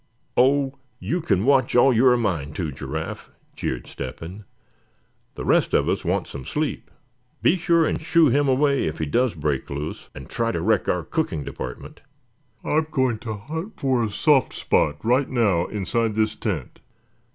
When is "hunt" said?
13.35-13.79